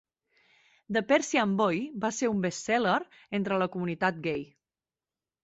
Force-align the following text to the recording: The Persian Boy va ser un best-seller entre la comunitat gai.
The 0.95 1.03
Persian 1.11 1.53
Boy 1.61 1.81
va 2.07 2.11
ser 2.21 2.31
un 2.33 2.41
best-seller 2.47 2.95
entre 3.41 3.61
la 3.65 3.69
comunitat 3.77 4.19
gai. 4.27 4.43